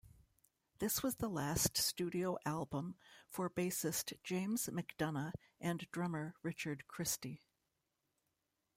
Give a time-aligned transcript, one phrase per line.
[0.79, 2.95] This was the last studio album
[3.29, 7.43] for bassist James MacDonough and drummer Richard Christy.